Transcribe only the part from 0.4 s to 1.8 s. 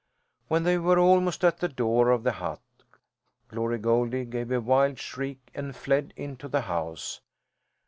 When they were almost at the